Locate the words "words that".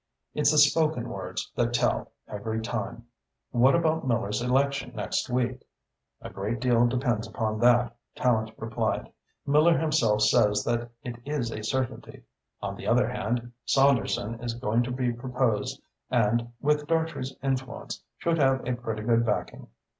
1.09-1.75